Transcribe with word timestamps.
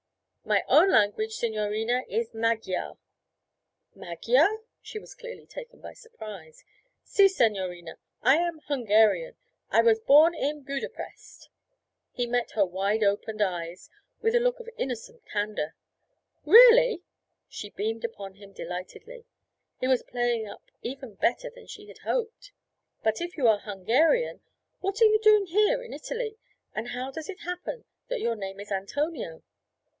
'My 0.43 0.63
own 0.67 0.89
language, 0.91 1.33
signorina, 1.35 2.01
is 2.09 2.33
Magyar.' 2.33 2.97
'Magyar?' 3.95 4.63
She 4.81 4.97
was 4.97 5.13
clearly 5.13 5.45
taken 5.45 5.79
by 5.79 5.93
surprise. 5.93 6.65
'Si, 7.03 7.27
signorina, 7.29 7.99
I 8.23 8.37
am 8.37 8.59
Hungarian; 8.67 9.35
I 9.69 9.81
was 9.83 9.99
born 9.99 10.33
in 10.33 10.63
Budapest.' 10.63 11.49
He 12.11 12.25
met 12.25 12.51
her 12.51 12.65
wide 12.65 13.03
opened 13.03 13.43
eyes 13.43 13.89
with 14.21 14.33
a 14.33 14.39
look 14.39 14.59
of 14.59 14.67
innocent 14.75 15.23
candour. 15.31 15.75
'Really!' 16.43 17.03
She 17.47 17.69
beamed 17.69 18.03
upon 18.03 18.33
him 18.33 18.51
delightedly; 18.51 19.25
he 19.79 19.87
was 19.87 20.03
playing 20.03 20.47
up 20.47 20.63
even 20.81 21.13
better 21.13 21.51
than 21.51 21.67
she 21.67 21.87
had 21.87 21.99
hoped. 21.99 22.51
'But 23.03 23.21
if 23.21 23.37
you 23.37 23.47
are 23.47 23.59
Hungarian, 23.59 24.41
what 24.79 24.99
are 24.99 25.05
you 25.05 25.19
doing 25.19 25.45
here 25.45 25.83
in 25.83 25.93
Italy, 25.93 26.37
and 26.73 26.89
how 26.89 27.11
does 27.11 27.29
it 27.29 27.41
happen 27.41 27.85
that 28.09 28.19
your 28.21 28.35
name 28.35 28.59
is 28.59 28.71
Antonio?' 28.71 29.43